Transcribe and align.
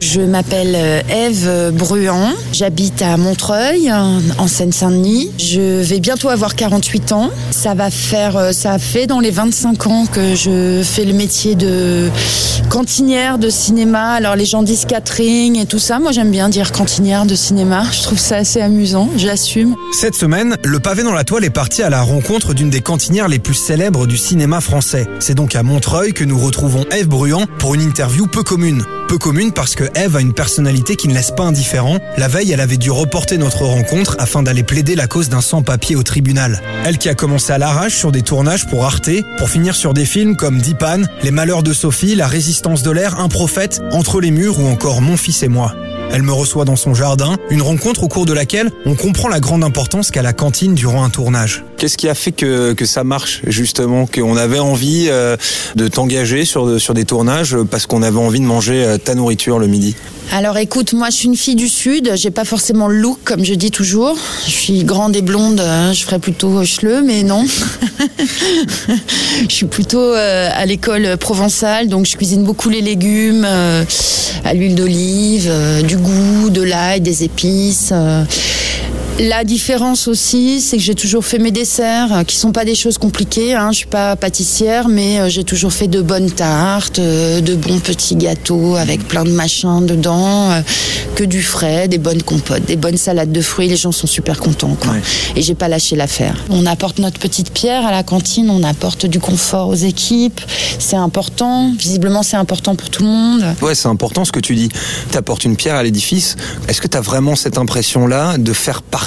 Je 0.00 0.20
m'appelle 0.20 0.74
euh, 0.74 1.00
Eve 1.08 1.72
Bruand, 1.72 2.32
j'habite 2.52 3.00
à 3.02 3.16
Montreuil, 3.16 3.90
en 3.92 4.46
Seine-Saint-Denis. 4.46 5.30
Je 5.38 5.82
vais 5.82 6.00
bientôt 6.00 6.28
avoir 6.28 6.54
48 6.54 7.12
ans. 7.12 7.30
Ça 7.50 7.74
va 7.74 7.90
faire, 7.90 8.36
euh, 8.36 8.52
ça 8.52 8.78
fait 8.78 9.06
dans 9.06 9.20
les 9.20 9.30
25 9.30 9.86
ans 9.86 10.06
que 10.06 10.34
je 10.34 10.82
fais 10.84 11.04
le 11.04 11.12
métier 11.12 11.54
de 11.54 12.10
cantinière 12.68 13.38
de 13.38 13.48
cinéma. 13.48 14.10
Alors 14.10 14.36
les 14.36 14.44
gens 14.44 14.62
disent 14.62 14.84
catering 14.84 15.58
et 15.58 15.66
tout 15.66 15.78
ça. 15.78 15.98
Moi 15.98 16.12
j'aime 16.12 16.30
bien 16.30 16.48
dire 16.48 16.72
cantinière 16.72 17.24
de 17.24 17.34
cinéma. 17.34 17.84
Je 17.90 18.02
trouve 18.02 18.18
ça 18.18 18.36
assez 18.36 18.60
amusant, 18.60 19.08
j'assume. 19.16 19.74
Cette 19.92 20.14
semaine, 20.14 20.56
le 20.64 20.78
pavé 20.78 21.02
dans 21.02 21.12
la 21.12 21.24
toile 21.24 21.44
est 21.44 21.50
parti 21.50 21.82
à 21.82 21.90
la 21.90 22.02
rencontre 22.02 22.54
d'une 22.54 22.70
des 22.70 22.80
cantinières 22.80 23.28
les 23.28 23.38
plus 23.38 23.54
célèbres 23.54 24.06
du 24.06 24.16
cinéma 24.16 24.60
français. 24.60 25.06
C'est 25.20 25.34
donc 25.34 25.54
à 25.54 25.62
Montreuil 25.62 26.12
que 26.12 26.24
nous 26.24 26.38
retrouvons 26.38 26.84
Eve 26.90 27.08
Bruand 27.08 27.46
pour 27.58 27.74
une 27.74 27.82
interview 27.82 28.26
peu 28.26 28.42
commune. 28.42 28.82
Peu 29.08 29.18
commune 29.18 29.52
parce 29.52 29.74
que 29.74 29.84
Eve 29.94 30.16
a 30.16 30.20
une 30.20 30.32
personnalité 30.32 30.96
qui 30.96 31.08
ne 31.08 31.14
laisse 31.14 31.30
pas 31.30 31.44
indifférent. 31.44 31.98
La 32.16 32.28
veille, 32.28 32.52
elle 32.52 32.60
avait 32.60 32.76
dû 32.76 32.90
reporter 32.90 33.38
notre 33.38 33.64
rencontre 33.64 34.16
afin 34.18 34.42
d'aller 34.42 34.62
plaider 34.62 34.94
la 34.94 35.06
cause 35.06 35.28
d'un 35.28 35.40
sans-papier 35.40 35.96
au 35.96 36.02
tribunal. 36.02 36.60
Elle 36.84 36.98
qui 36.98 37.08
a 37.08 37.14
commencé 37.14 37.52
à 37.52 37.58
l'arrache 37.58 37.94
sur 37.94 38.12
des 38.12 38.22
tournages 38.22 38.66
pour 38.66 38.84
Arte, 38.84 39.10
pour 39.38 39.48
finir 39.48 39.74
sur 39.74 39.94
des 39.94 40.04
films 40.04 40.36
comme 40.36 40.60
Dipan, 40.60 41.02
Les 41.22 41.30
Malheurs 41.30 41.62
de 41.62 41.72
Sophie, 41.72 42.14
La 42.14 42.26
Résistance 42.26 42.82
de 42.82 42.90
l'air, 42.90 43.20
Un 43.20 43.28
prophète, 43.28 43.80
Entre 43.92 44.20
les 44.20 44.30
murs 44.30 44.58
ou 44.60 44.66
encore 44.66 45.00
Mon 45.00 45.16
fils 45.16 45.42
et 45.42 45.48
moi. 45.48 45.74
Elle 46.12 46.22
me 46.22 46.32
reçoit 46.32 46.64
dans 46.64 46.76
son 46.76 46.94
jardin, 46.94 47.36
une 47.50 47.62
rencontre 47.62 48.04
au 48.04 48.08
cours 48.08 48.26
de 48.26 48.32
laquelle 48.32 48.70
on 48.84 48.94
comprend 48.94 49.28
la 49.28 49.40
grande 49.40 49.64
importance 49.64 50.10
qu'a 50.10 50.22
la 50.22 50.32
cantine 50.32 50.74
durant 50.74 51.04
un 51.04 51.10
tournage. 51.10 51.64
Qu'est-ce 51.76 51.98
qui 51.98 52.08
a 52.08 52.14
fait 52.14 52.32
que, 52.32 52.74
ça 52.84 53.04
marche 53.04 53.42
justement, 53.46 54.06
qu'on 54.06 54.36
avait 54.36 54.58
envie 54.58 55.06
euh, 55.08 55.36
de 55.74 55.88
t'engager 55.88 56.44
sur, 56.44 56.80
sur 56.80 56.94
des 56.94 57.04
tournages 57.04 57.56
parce 57.70 57.86
qu'on 57.86 58.02
avait 58.02 58.18
envie 58.18 58.40
de 58.40 58.46
manger 58.46 58.84
euh, 58.84 58.98
ta 58.98 59.14
nourriture 59.14 59.58
le 59.58 59.66
midi? 59.66 59.94
Alors 60.32 60.56
écoute, 60.56 60.92
moi 60.92 61.10
je 61.10 61.16
suis 61.16 61.28
une 61.28 61.36
fille 61.36 61.54
du 61.54 61.68
Sud, 61.68 62.12
j'ai 62.14 62.30
pas 62.30 62.44
forcément 62.44 62.88
le 62.88 62.96
look 62.96 63.18
comme 63.24 63.44
je 63.44 63.54
dis 63.54 63.70
toujours. 63.70 64.16
Je 64.46 64.50
suis 64.50 64.84
grande 64.84 65.14
et 65.16 65.22
blonde, 65.22 65.60
hein, 65.60 65.92
je 65.92 66.02
ferais 66.02 66.18
plutôt 66.18 66.64
cheleux, 66.64 67.02
mais 67.02 67.22
non. 67.22 67.44
je 69.48 69.54
suis 69.54 69.66
plutôt 69.66 70.00
euh, 70.00 70.48
à 70.52 70.66
l'école 70.66 71.16
provençale, 71.18 71.88
donc 71.88 72.06
je 72.06 72.16
cuisine 72.16 72.42
beaucoup 72.42 72.70
les 72.70 72.80
légumes, 72.80 73.44
à 73.44 74.54
l'huile 74.54 74.74
d'olive, 74.74 75.52
du 75.86 75.96
goût, 75.96 76.50
de 76.50 76.62
l'ail, 76.62 77.02
des 77.02 77.22
épices. 77.22 77.92
La 79.18 79.44
différence 79.44 80.08
aussi, 80.08 80.60
c'est 80.60 80.76
que 80.76 80.82
j'ai 80.82 80.94
toujours 80.94 81.24
fait 81.24 81.38
mes 81.38 81.50
desserts, 81.50 82.12
euh, 82.12 82.22
qui 82.22 82.36
sont 82.36 82.52
pas 82.52 82.66
des 82.66 82.74
choses 82.74 82.98
compliquées. 82.98 83.54
Hein. 83.54 83.72
Je 83.72 83.78
suis 83.78 83.86
pas 83.86 84.14
pâtissière, 84.14 84.88
mais 84.88 85.18
euh, 85.18 85.30
j'ai 85.30 85.42
toujours 85.42 85.72
fait 85.72 85.86
de 85.86 86.02
bonnes 86.02 86.30
tartes, 86.30 86.98
euh, 86.98 87.40
de 87.40 87.54
bons 87.54 87.78
petits 87.78 88.14
gâteaux 88.14 88.76
avec 88.76 89.08
plein 89.08 89.24
de 89.24 89.30
machins 89.30 89.86
dedans, 89.86 90.62
que 91.14 91.24
du 91.24 91.42
frais, 91.42 91.88
des 91.88 91.96
bonnes 91.96 92.22
compotes, 92.22 92.66
des 92.66 92.76
bonnes 92.76 92.98
salades 92.98 93.32
de 93.32 93.40
fruits. 93.40 93.68
Les 93.68 93.76
gens 93.76 93.90
sont 93.90 94.06
super 94.06 94.38
contents, 94.38 94.76
quoi. 94.78 94.92
Et 95.34 95.40
j'ai 95.40 95.54
pas 95.54 95.68
lâché 95.68 95.96
l'affaire. 95.96 96.36
On 96.50 96.66
apporte 96.66 96.98
notre 96.98 97.18
petite 97.18 97.52
pierre 97.54 97.86
à 97.86 97.92
la 97.92 98.02
cantine, 98.02 98.50
on 98.50 98.62
apporte 98.64 99.06
du 99.06 99.18
confort 99.18 99.68
aux 99.68 99.74
équipes. 99.74 100.42
C'est 100.78 100.96
important. 100.96 101.72
Visiblement, 101.78 102.22
c'est 102.22 102.36
important 102.36 102.76
pour 102.76 102.90
tout 102.90 103.02
le 103.02 103.08
monde. 103.08 103.44
Ouais, 103.62 103.74
c'est 103.74 103.88
important 103.88 104.26
ce 104.26 104.32
que 104.32 104.40
tu 104.40 104.54
dis. 104.54 104.68
T'apportes 105.10 105.46
une 105.46 105.56
pierre 105.56 105.76
à 105.76 105.82
l'édifice. 105.82 106.36
Est-ce 106.68 106.82
que 106.82 106.88
t'as 106.88 107.00
vraiment 107.00 107.34
cette 107.34 107.56
impression-là 107.56 108.36
de 108.36 108.52
faire 108.52 108.82
partie 108.82 109.05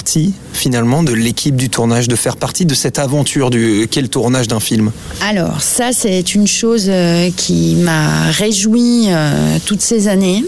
finalement 0.53 1.03
de 1.03 1.13
l'équipe 1.13 1.55
du 1.55 1.69
tournage, 1.69 2.07
de 2.07 2.15
faire 2.15 2.37
partie 2.37 2.65
de 2.65 2.73
cette 2.73 2.99
aventure 2.99 3.49
du 3.49 3.87
qu'est 3.89 4.01
le 4.01 4.07
tournage 4.07 4.47
d'un 4.47 4.59
film 4.59 4.91
Alors, 5.21 5.61
ça, 5.61 5.91
c'est 5.93 6.35
une 6.35 6.47
chose 6.47 6.85
euh, 6.87 7.29
qui 7.35 7.75
m'a 7.75 8.29
réjoui 8.31 9.05
euh, 9.07 9.57
toutes 9.65 9.81
ces 9.81 10.07
années. 10.07 10.43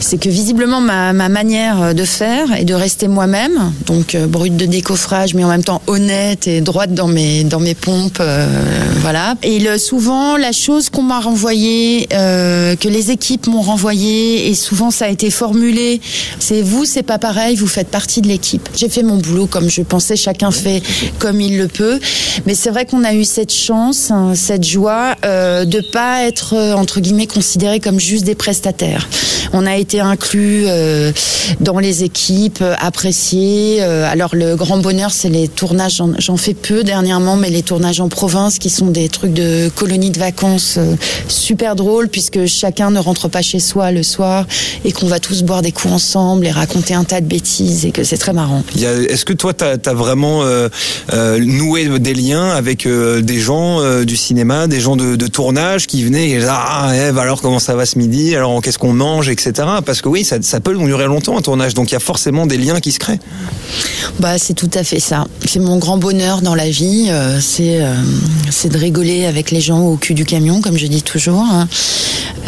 C'est 0.00 0.18
que 0.18 0.28
visiblement, 0.28 0.80
ma, 0.80 1.12
ma 1.12 1.28
manière 1.28 1.94
de 1.94 2.04
faire 2.04 2.58
et 2.58 2.64
de 2.64 2.74
rester 2.74 3.08
moi-même, 3.08 3.72
donc 3.86 4.14
euh, 4.14 4.26
brute 4.26 4.56
de 4.56 4.66
décoffrage, 4.66 5.34
mais 5.34 5.44
en 5.44 5.48
même 5.48 5.64
temps 5.64 5.82
honnête 5.86 6.46
et 6.46 6.60
droite 6.60 6.94
dans 6.94 7.08
mes, 7.08 7.44
dans 7.44 7.60
mes 7.60 7.74
pompes, 7.74 8.18
euh, 8.20 8.46
voilà. 9.00 9.34
Et 9.42 9.60
souvent, 9.78 10.36
la 10.36 10.52
chose 10.52 10.90
qu'on 10.90 11.02
m'a 11.02 11.20
renvoyée, 11.20 12.08
euh, 12.12 12.76
que 12.76 12.88
les 12.88 13.10
équipes 13.10 13.46
m'ont 13.46 13.62
renvoyée, 13.62 14.48
et 14.48 14.54
souvent 14.54 14.90
ça 14.90 15.06
a 15.06 15.08
été 15.08 15.30
formulé, 15.30 16.00
c'est 16.38 16.62
vous, 16.62 16.84
c'est 16.84 17.02
pas 17.02 17.18
pareil, 17.18 17.56
vous 17.56 17.66
faites 17.66 17.88
partie 17.88 18.20
de 18.20 18.28
l'équipe. 18.28 18.68
J'ai 18.76 18.88
fait 18.88 19.02
mon 19.02 19.16
boulot 19.16 19.46
comme 19.46 19.68
je 19.70 19.82
pensais, 19.82 20.16
chacun 20.16 20.50
fait 20.50 20.82
comme 21.18 21.40
il 21.40 21.58
le 21.58 21.68
peut, 21.68 22.00
mais 22.46 22.54
c'est 22.54 22.70
vrai 22.70 22.86
qu'on 22.86 23.04
a 23.04 23.14
eu 23.14 23.24
cette 23.24 23.52
chance, 23.52 24.10
hein, 24.10 24.32
cette 24.34 24.64
joie 24.66 25.14
euh, 25.24 25.64
de 25.64 25.80
pas 25.80 26.24
être 26.24 26.54
euh, 26.54 26.74
entre 26.74 27.00
guillemets 27.00 27.26
considérés 27.26 27.80
comme 27.80 28.00
juste 28.00 28.24
des 28.24 28.34
prestataires. 28.34 29.08
On 29.52 29.66
a 29.66 29.76
été 29.76 30.00
inclus 30.00 30.64
euh, 30.66 31.12
dans 31.60 31.78
les 31.78 32.04
équipes, 32.04 32.60
euh, 32.62 32.74
appréciés. 32.80 33.78
Euh, 33.80 34.10
alors 34.10 34.34
le 34.34 34.56
grand 34.56 34.78
bonheur, 34.78 35.10
c'est 35.12 35.28
les 35.28 35.48
tournages. 35.48 35.96
J'en- 35.96 36.12
J'en 36.18 36.36
fais 36.36 36.54
peu 36.54 36.84
dernièrement, 36.84 37.36
mais 37.36 37.50
les 37.50 37.62
tournages 37.62 38.00
en 38.00 38.08
province, 38.08 38.58
qui 38.58 38.70
sont 38.70 38.86
des 38.86 39.08
trucs 39.08 39.34
de 39.34 39.70
colonies 39.74 40.10
de 40.10 40.18
vacances 40.18 40.76
euh, 40.78 40.94
super 41.28 41.76
drôles, 41.76 42.08
puisque 42.08 42.46
chacun 42.46 42.90
ne 42.90 42.98
rentre 42.98 43.28
pas 43.28 43.42
chez 43.42 43.58
soi 43.58 43.90
le 43.92 44.02
soir 44.02 44.46
et 44.84 44.92
qu'on 44.92 45.06
va 45.06 45.20
tous 45.20 45.42
boire 45.42 45.60
des 45.62 45.72
coups 45.72 45.92
ensemble 45.92 46.46
et 46.46 46.50
raconter 46.50 46.94
un 46.94 47.04
tas 47.04 47.20
de 47.20 47.26
bêtises 47.26 47.84
et 47.84 47.90
que 47.90 48.04
c'est 48.04 48.16
très 48.18 48.32
marrant. 48.32 48.61
Est-ce 48.76 49.24
que 49.24 49.32
toi, 49.32 49.52
tu 49.52 49.64
as, 49.64 49.94
vraiment 49.94 50.42
euh, 50.42 50.68
euh, 51.12 51.38
noué 51.38 51.98
des 51.98 52.14
liens 52.14 52.50
avec 52.50 52.86
euh, 52.86 53.20
des 53.20 53.38
gens 53.38 53.80
du 54.04 54.16
cinéma, 54.16 54.66
des 54.66 54.80
gens 54.80 54.96
de, 54.96 55.26
tournage 55.26 55.86
qui 55.86 56.04
venaient 56.04 56.30
et 56.30 56.36
disaient, 56.36 56.48
Ah, 56.50 56.92
alors 57.18 57.40
comment 57.40 57.58
ça 57.58 57.74
va 57.74 57.86
ce 57.86 57.98
midi? 57.98 58.34
Alors 58.34 58.60
qu'est-ce 58.60 58.78
qu'on 58.78 58.92
mange, 58.92 59.28
etc. 59.28 59.52
Parce 59.84 60.02
que 60.02 60.08
oui, 60.08 60.24
ça, 60.24 60.36
ça 60.42 60.60
peut 60.60 60.76
durer 60.76 61.06
longtemps 61.06 61.38
un 61.38 61.42
tournage, 61.42 61.74
donc 61.74 61.90
il 61.90 61.94
y 61.94 61.96
a 61.96 62.00
forcément 62.00 62.46
des 62.46 62.58
liens 62.58 62.80
qui 62.80 62.92
se 62.92 62.98
créent. 62.98 63.20
Bah, 64.20 64.38
c'est 64.38 64.54
tout 64.54 64.70
à 64.74 64.84
fait 64.84 65.00
ça. 65.00 65.26
C'est 65.46 65.60
mon 65.60 65.78
grand 65.78 65.96
bonheur 65.96 66.42
dans 66.42 66.54
la 66.54 66.68
vie, 66.68 67.10
c'est 67.40 67.80
c'est 68.50 68.68
de 68.68 68.78
rigoler 68.78 69.26
avec 69.26 69.50
les 69.50 69.60
gens 69.60 69.80
au 69.80 69.96
cul 69.96 70.14
du 70.14 70.24
camion, 70.24 70.60
comme 70.60 70.76
je 70.76 70.86
dis 70.86 71.02
toujours. 71.02 71.46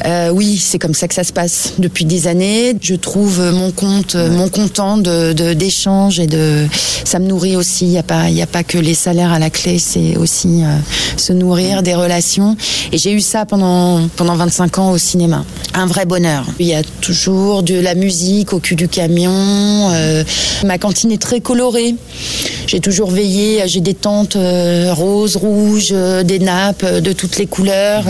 Euh, 0.04 0.30
oui, 0.30 0.58
c'est 0.60 0.78
comme 0.80 0.92
ça 0.94 1.06
que 1.06 1.14
ça 1.14 1.22
se 1.24 1.32
passe 1.32 1.74
depuis 1.78 2.04
des 2.04 2.26
années. 2.26 2.76
Je 2.80 2.94
trouve 2.96 3.40
mon 3.52 3.70
compte, 3.70 4.16
euh, 4.16 4.28
mon 4.30 4.48
content 4.48 4.96
de 4.98 5.32
de- 5.32 5.52
d'échange 5.54 6.18
et 6.18 6.26
de 6.26 6.66
ça 7.04 7.18
me 7.20 7.26
nourrit 7.26 7.54
aussi. 7.56 7.86
Il 7.86 7.92
y 7.92 7.98
a 7.98 8.02
pas 8.02 8.28
il 8.28 8.34
y 8.34 8.42
a 8.42 8.46
pas 8.46 8.64
que 8.64 8.76
les 8.76 8.94
salaires 8.94 9.32
à 9.32 9.38
la 9.38 9.50
clé, 9.50 9.78
c'est 9.78 10.16
aussi 10.16 10.62
euh, 10.64 10.76
se 11.16 11.32
nourrir 11.32 11.82
des 11.82 11.94
relations. 11.94 12.56
Et 12.92 12.98
j'ai 12.98 13.12
eu 13.12 13.20
ça 13.20 13.46
pendant 13.46 14.08
pendant 14.16 14.34
25 14.34 14.78
ans 14.78 14.90
au 14.90 14.98
cinéma. 14.98 15.44
Un 15.74 15.86
vrai 15.86 16.06
bonheur. 16.06 16.44
Il 16.58 16.66
y 16.66 16.74
a 16.74 16.82
toujours 17.00 17.62
de 17.62 17.74
la 17.78 17.94
musique 17.94 18.52
au 18.52 18.58
cul 18.58 18.74
du 18.76 18.88
camion. 18.88 19.30
euh, 19.92 20.24
ma 20.64 20.78
cantine 20.78 21.12
est 21.12 21.22
très 21.22 21.40
colorée. 21.40 21.94
J'ai 22.66 22.80
toujours 22.80 23.10
veillé, 23.10 23.62
j'ai 23.66 23.80
des 23.80 23.94
tentes 23.94 24.36
roses, 24.90 25.36
rouges, 25.36 25.94
des 26.24 26.38
nappes 26.38 26.84
de 26.84 27.12
toutes 27.12 27.38
les 27.38 27.46
couleurs. 27.46 28.04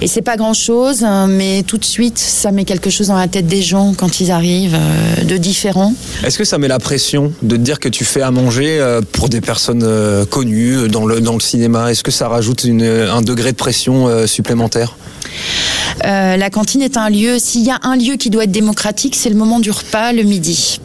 et 0.00 0.06
c'est 0.08 0.22
pas 0.22 0.36
grand 0.36 0.54
chose, 0.54 1.04
mais 1.28 1.62
tout 1.66 1.78
de 1.78 1.84
suite, 1.84 2.18
ça 2.18 2.50
met 2.52 2.64
quelque 2.64 2.90
chose 2.90 3.08
dans 3.08 3.16
la 3.16 3.28
tête 3.28 3.46
des 3.46 3.62
gens 3.62 3.94
quand 3.96 4.20
ils 4.20 4.30
arrivent 4.30 4.74
euh, 4.78 5.24
de 5.24 5.36
différents. 5.36 5.94
Est-ce 6.24 6.38
que 6.38 6.44
ça 6.44 6.58
met 6.58 6.68
la 6.68 6.78
pression 6.78 7.32
de 7.42 7.56
te 7.56 7.60
dire 7.60 7.78
que 7.80 7.88
tu 7.88 8.04
fais 8.04 8.22
à 8.22 8.30
manger 8.30 8.78
euh, 8.80 9.00
pour 9.12 9.28
des 9.28 9.40
personnes 9.40 9.82
euh, 9.84 10.24
connues 10.24 10.88
dans 10.88 11.06
le, 11.06 11.20
dans 11.20 11.34
le 11.34 11.40
cinéma? 11.40 11.90
Est-ce 11.90 12.02
que 12.02 12.10
ça 12.10 12.28
rajoute 12.28 12.64
une- 12.64 12.82
un 12.82 13.22
degré 13.22 13.52
de 13.52 13.56
pression 13.56 14.08
euh, 14.08 14.26
supplémentaire? 14.26 14.96
Euh, 16.04 16.36
la 16.36 16.50
cantine 16.50 16.82
est 16.82 16.96
un 16.96 17.08
lieu, 17.10 17.38
s'il 17.38 17.64
y 17.64 17.70
a 17.70 17.78
un 17.82 17.96
lieu 17.96 18.16
qui 18.16 18.28
doit 18.30 18.44
être 18.44 18.50
démocratique, 18.52 19.14
c'est 19.16 19.28
le 19.30 19.36
moment 19.36 19.60
du 19.60 19.70
repas, 19.70 20.12
le 20.12 20.22
midi. 20.22 20.80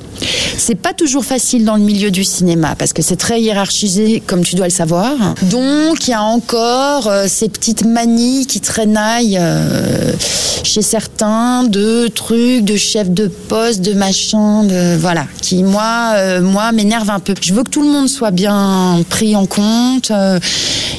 C'est 0.58 0.76
pas 0.76 0.94
toujours 0.94 1.24
facile 1.24 1.66
dans 1.66 1.76
le 1.76 1.84
milieu 1.84 2.10
du 2.10 2.24
cinéma 2.24 2.76
parce 2.76 2.92
que 2.92 3.04
c'est 3.04 3.16
très 3.16 3.40
hiérarchisé, 3.42 4.24
comme 4.26 4.44
tu 4.44 4.56
dois 4.56 4.66
le 4.66 4.72
savoir. 4.72 5.14
Donc, 5.44 6.08
il 6.08 6.12
y 6.12 6.14
a 6.14 6.24
encore 6.24 7.08
euh, 7.08 7.26
ces 7.28 7.48
petites 7.48 7.86
manies 7.86 8.48
qui 8.48 8.60
traînaillent 8.60 9.38
euh, 9.40 10.14
chez 10.64 10.82
certains 10.82 11.64
de 11.64 12.08
trucs, 12.08 12.66
de 12.66 12.76
chefs 12.76 13.12
de 13.12 13.28
poste, 13.28 13.82
de 13.82 13.94
machin, 13.94 14.64
de 14.64 14.98
voilà, 14.98 15.28
qui 15.42 15.62
moi, 15.62 16.14
euh, 16.16 16.42
moi 16.42 16.72
m'énerve 16.72 17.12
un 17.12 17.20
peu. 17.20 17.36
Je 17.40 17.54
veux 17.54 17.64
que 17.64 17.70
tout 17.70 17.84
le 17.84 17.90
monde 17.90 18.10
soit 18.10 18.32
bien 18.32 19.04
pris 19.10 19.36
en 19.36 19.46
compte, 19.46 20.10
euh, 20.10 20.40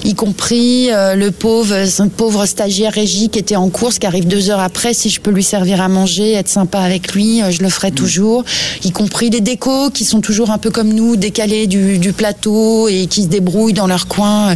y 0.04 0.14
compris 0.14 0.88
le 0.90 1.30
pauvre, 1.30 1.74
pauvre 2.16 2.46
stagiaire 2.46 2.92
régie 2.92 3.28
qui 3.28 3.38
était 3.38 3.56
en 3.56 3.68
course, 3.68 3.98
qui 3.98 4.06
arrive 4.06 4.28
deux 4.28 4.50
heures 4.50 4.60
après. 4.60 4.94
Si 4.94 5.10
je 5.10 5.20
peux 5.20 5.32
lui 5.32 5.42
servir 5.42 5.80
à 5.80 5.88
manger, 5.88 6.32
être 6.34 6.48
sympa 6.48 6.78
avec 6.78 7.12
lui, 7.12 7.42
je 7.50 7.62
le 7.62 7.68
ferai 7.68 7.90
toujours. 7.90 8.44
Y 8.84 8.92
compris 8.92 9.30
les 9.30 9.40
décos 9.48 9.88
qui 9.88 10.04
sont 10.04 10.20
toujours 10.20 10.50
un 10.50 10.58
peu 10.58 10.70
comme 10.70 10.92
nous, 10.92 11.16
décalés 11.16 11.66
du, 11.66 11.96
du 11.96 12.12
plateau 12.12 12.86
et 12.86 13.06
qui 13.06 13.22
se 13.22 13.28
débrouillent 13.28 13.72
dans 13.72 13.86
leur 13.86 14.06
coin. 14.06 14.54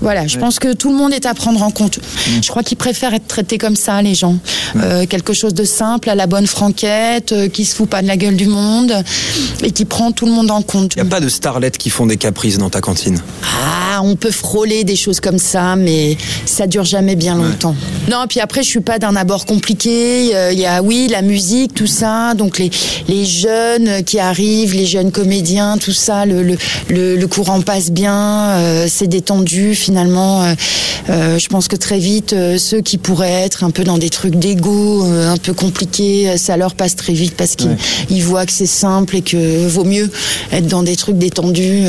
Voilà, 0.00 0.26
je 0.26 0.38
pense 0.38 0.58
que 0.58 0.72
tout 0.72 0.90
le 0.90 0.96
monde 0.96 1.12
est 1.12 1.26
à 1.26 1.34
prendre 1.34 1.62
en 1.62 1.70
compte. 1.70 1.98
Je 2.42 2.48
crois 2.48 2.62
qu'ils 2.62 2.76
préfèrent 2.76 3.14
être 3.14 3.26
traités 3.26 3.58
comme 3.58 3.76
ça, 3.76 4.00
les 4.02 4.14
gens. 4.14 4.36
Euh, 4.76 5.06
quelque 5.06 5.32
chose 5.32 5.54
de 5.54 5.64
simple, 5.64 6.10
à 6.10 6.14
la 6.14 6.26
bonne 6.26 6.46
franquette, 6.46 7.32
euh, 7.32 7.48
qui 7.48 7.64
se 7.64 7.74
fout 7.74 7.88
pas 7.88 8.02
de 8.02 8.06
la 8.06 8.16
gueule 8.16 8.36
du 8.36 8.46
monde 8.46 8.92
et 9.62 9.70
qui 9.70 9.84
prend 9.84 10.12
tout 10.12 10.26
le 10.26 10.32
monde 10.32 10.50
en 10.50 10.62
compte. 10.62 10.94
Il 10.96 11.02
n'y 11.02 11.08
a 11.08 11.10
pas 11.10 11.20
de 11.20 11.28
starlettes 11.28 11.78
qui 11.78 11.90
font 11.90 12.06
des 12.06 12.16
caprices 12.16 12.58
dans 12.58 12.70
ta 12.70 12.80
cantine? 12.80 13.18
Ah, 13.42 14.00
on 14.02 14.16
peut 14.16 14.30
frôler 14.30 14.84
des 14.84 14.96
choses 14.96 15.20
comme 15.20 15.38
ça, 15.38 15.76
mais 15.76 16.16
ça 16.44 16.66
dure 16.66 16.84
jamais 16.84 17.16
bien 17.16 17.34
longtemps. 17.36 17.74
Non, 18.10 18.24
puis 18.28 18.40
après, 18.40 18.62
je 18.62 18.68
suis 18.68 18.80
pas 18.80 18.98
d'un 18.98 19.16
abord 19.16 19.46
compliqué. 19.46 20.34
Euh, 20.34 20.52
Il 20.52 20.58
y 20.58 20.66
a, 20.66 20.82
oui, 20.82 21.08
la 21.10 21.22
musique, 21.22 21.74
tout 21.74 21.86
ça. 21.86 22.34
Donc 22.34 22.58
les, 22.58 22.70
les 23.08 23.24
jeunes 23.24 24.02
qui 24.04 24.18
arrivent, 24.18 24.74
les 24.74 24.86
jeunes 24.86 25.12
comédiens, 25.12 25.78
tout 25.78 25.92
ça, 25.92 26.26
le, 26.26 26.42
le, 26.42 26.56
le, 26.88 27.16
le 27.16 27.26
courant 27.26 27.60
passe 27.60 27.90
bien, 27.90 28.50
euh, 28.50 28.86
c'est 28.88 29.06
détendu 29.06 29.74
finalement. 29.76 30.42
Euh, 30.42 30.54
euh, 31.08 31.38
je 31.38 31.48
pense 31.48 31.68
que 31.68 31.76
très 31.76 31.98
vite, 31.98 32.32
euh, 32.32 32.58
ceux 32.58 32.80
qui 32.80 32.98
pourraient 32.98 33.44
être 33.44 33.64
un 33.64 33.70
peu 33.70 33.84
dans 33.84 33.98
des 33.98 34.10
trucs 34.10 34.34
d'ego, 34.34 35.04
un 35.04 35.36
peu 35.36 35.52
compliqués, 35.52 36.36
ça 36.36 36.56
leur 36.56 36.74
passe 36.74 36.96
très 36.96 37.12
vite 37.12 37.34
parce 37.36 37.54
qu'ils 37.54 37.76
ils 38.10 38.22
voient 38.22 38.46
que 38.46 38.52
c'est 38.52 38.66
simple 38.66 39.16
et 39.16 39.22
que 39.22 39.66
vaut 39.66 39.84
mieux 39.84 40.10
être 40.52 40.66
dans 40.66 40.82
des 40.82 40.96
trucs 40.96 41.18
détendus. 41.18 41.84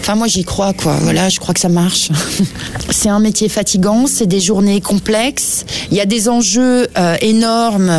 Enfin, 0.00 0.14
moi, 0.14 0.26
j'y 0.28 0.44
crois, 0.44 0.72
quoi. 0.72 0.96
Voilà, 1.02 1.28
je 1.28 1.40
crois 1.40 1.54
que 1.54 1.60
ça 1.60 1.68
marche. 1.68 2.10
c'est 2.90 3.08
un 3.08 3.20
métier 3.20 3.48
fatigant, 3.48 4.06
c'est 4.06 4.26
des 4.26 4.40
journées 4.40 4.80
complexes. 4.80 5.64
Il 5.90 5.96
y 5.96 6.00
a 6.00 6.06
des 6.06 6.28
enjeux 6.28 6.88
énormes. 7.20 7.90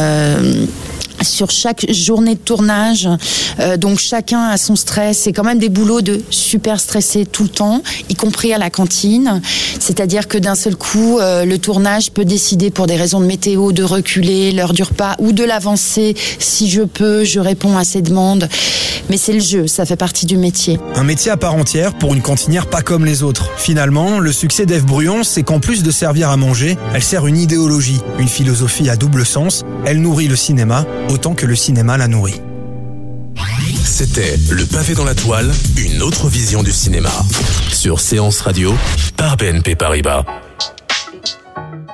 Sur 1.23 1.51
chaque 1.51 1.85
journée 1.91 2.35
de 2.35 2.39
tournage. 2.39 3.09
Euh, 3.59 3.77
donc 3.77 3.99
chacun 3.99 4.47
a 4.49 4.57
son 4.57 4.75
stress. 4.75 5.19
C'est 5.19 5.33
quand 5.33 5.43
même 5.43 5.59
des 5.59 5.69
boulots 5.69 6.01
de 6.01 6.21
super 6.29 6.79
stressés 6.79 7.25
tout 7.25 7.43
le 7.43 7.49
temps, 7.49 7.81
y 8.09 8.15
compris 8.15 8.53
à 8.53 8.57
la 8.57 8.69
cantine. 8.69 9.41
C'est-à-dire 9.79 10.27
que 10.27 10.37
d'un 10.37 10.55
seul 10.55 10.75
coup, 10.75 11.19
euh, 11.19 11.45
le 11.45 11.57
tournage 11.57 12.11
peut 12.11 12.25
décider 12.25 12.71
pour 12.71 12.87
des 12.87 12.95
raisons 12.95 13.19
de 13.19 13.25
météo 13.25 13.71
de 13.71 13.83
reculer 13.83 14.51
l'heure 14.51 14.73
du 14.73 14.83
repas 14.83 15.15
ou 15.19 15.31
de 15.31 15.43
l'avancer. 15.43 16.15
Si 16.39 16.69
je 16.69 16.81
peux, 16.81 17.23
je 17.23 17.39
réponds 17.39 17.77
à 17.77 17.83
ces 17.83 18.01
demandes. 18.01 18.47
Mais 19.09 19.17
c'est 19.17 19.33
le 19.33 19.39
jeu, 19.39 19.67
ça 19.67 19.85
fait 19.85 19.95
partie 19.95 20.25
du 20.25 20.37
métier. 20.37 20.79
Un 20.95 21.03
métier 21.03 21.31
à 21.31 21.37
part 21.37 21.55
entière 21.55 21.93
pour 21.93 22.13
une 22.13 22.21
cantinière 22.21 22.67
pas 22.67 22.81
comme 22.81 23.05
les 23.05 23.23
autres. 23.23 23.49
Finalement, 23.57 24.19
le 24.19 24.31
succès 24.31 24.65
d'Ève 24.65 24.85
Bruyon, 24.85 25.23
c'est 25.23 25.43
qu'en 25.43 25.59
plus 25.59 25.83
de 25.83 25.91
servir 25.91 26.29
à 26.29 26.37
manger, 26.37 26.77
elle 26.93 27.03
sert 27.03 27.27
une 27.27 27.37
idéologie, 27.37 27.99
une 28.19 28.27
philosophie 28.27 28.89
à 28.89 28.95
double 28.95 29.25
sens. 29.25 29.63
Elle 29.85 30.01
nourrit 30.01 30.27
le 30.27 30.35
cinéma 30.35 30.85
autant 31.13 31.35
que 31.35 31.45
le 31.45 31.55
cinéma 31.55 31.95
la 31.95 32.07
nourrit. 32.07 32.41
C'était 33.85 34.35
Le 34.49 34.65
pavé 34.65 34.95
dans 34.95 35.05
la 35.05 35.13
toile, 35.13 35.51
une 35.77 36.01
autre 36.01 36.27
vision 36.27 36.63
du 36.63 36.71
cinéma. 36.71 37.11
Sur 37.71 37.99
Séance 37.99 38.41
Radio, 38.41 38.73
par 39.15 39.37
BNP 39.37 39.75
Paribas. 39.75 40.25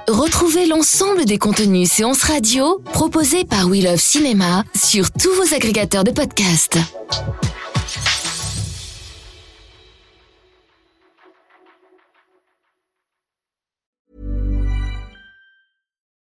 Retrouvez 0.07 0.65
l'ensemble 0.65 1.25
des 1.25 1.37
contenus 1.37 1.91
séances 1.91 2.23
radio 2.23 2.79
proposés 2.93 3.43
par 3.43 3.67
We 3.67 3.83
Love 3.83 3.99
Cinéma 3.99 4.63
sur 4.73 5.11
tous 5.11 5.33
vos 5.35 5.53
agrégateurs 5.53 6.05
de 6.05 6.11
podcasts. 6.11 6.79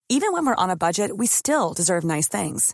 Even 0.09 0.31
when 0.31 0.45
we're 0.45 0.55
on 0.57 0.71
a 0.71 0.75
budget, 0.75 1.15
we 1.15 1.27
still 1.27 1.73
deserve 1.73 2.03
nice 2.03 2.27
things. 2.27 2.73